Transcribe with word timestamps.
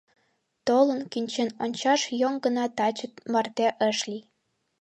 Толын, 0.67 1.01
кӱнчен 1.11 1.49
ончаш 1.63 2.01
йӧн 2.19 2.35
гына 2.43 2.65
таче 2.77 3.07
марте 3.31 3.67
ыш 3.89 3.97
лий. 4.09 4.23